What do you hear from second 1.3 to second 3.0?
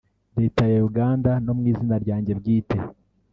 no mu izina ryanjye bwite